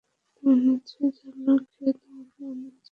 তুমি 0.33 0.53
নিশ্চয়ই 0.65 1.11
জানো 1.17 1.53
কে 1.67 1.87
তোমাকে 1.99 2.39
বানিয়েছে? 2.39 2.79